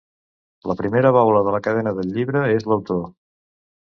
La 0.71 0.75
primera 0.79 1.11
baula 1.17 1.43
de 1.49 1.53
la 1.57 1.61
cadena 1.69 1.93
del 1.99 2.09
llibre 2.17 2.43
és 2.57 2.67
l'autor. 2.73 3.05